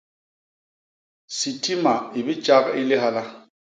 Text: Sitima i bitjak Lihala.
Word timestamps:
Sitima 1.37 1.93
i 2.19 2.21
bitjak 2.25 2.65
Lihala. 2.89 3.23